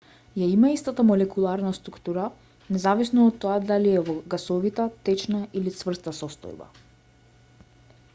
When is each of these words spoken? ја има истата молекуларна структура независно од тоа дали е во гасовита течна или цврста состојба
ја 0.41 0.45
има 0.51 0.69
истата 0.75 1.03
молекуларна 1.09 1.73
структура 1.79 2.23
независно 2.77 3.25
од 3.31 3.37
тоа 3.43 3.57
дали 3.71 3.91
е 3.99 4.03
во 4.09 4.15
гасовита 4.35 4.87
течна 5.11 5.43
или 5.61 5.75
цврста 5.83 6.15
состојба 6.21 6.71